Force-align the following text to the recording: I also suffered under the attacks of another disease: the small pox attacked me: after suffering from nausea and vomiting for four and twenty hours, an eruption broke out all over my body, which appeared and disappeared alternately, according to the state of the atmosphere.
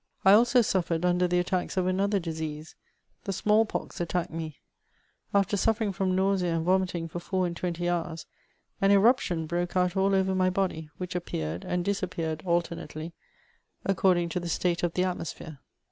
I 0.25 0.31
also 0.31 0.63
suffered 0.63 1.05
under 1.05 1.27
the 1.27 1.37
attacks 1.37 1.77
of 1.77 1.85
another 1.85 2.17
disease: 2.19 2.73
the 3.25 3.31
small 3.31 3.65
pox 3.67 4.01
attacked 4.01 4.31
me: 4.31 4.57
after 5.31 5.55
suffering 5.55 5.91
from 5.93 6.15
nausea 6.15 6.55
and 6.55 6.65
vomiting 6.65 7.07
for 7.07 7.19
four 7.19 7.45
and 7.45 7.55
twenty 7.55 7.87
hours, 7.87 8.25
an 8.81 8.89
eruption 8.89 9.45
broke 9.45 9.75
out 9.77 9.95
all 9.95 10.15
over 10.15 10.33
my 10.33 10.49
body, 10.49 10.89
which 10.97 11.13
appeared 11.13 11.63
and 11.63 11.85
disappeared 11.85 12.41
alternately, 12.47 13.13
according 13.85 14.29
to 14.29 14.39
the 14.39 14.49
state 14.49 14.81
of 14.81 14.95
the 14.95 15.03
atmosphere. 15.03 15.59